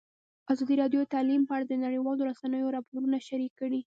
[0.53, 3.81] ازادي راډیو د تعلیم په اړه د نړیوالو رسنیو راپورونه شریک کړي.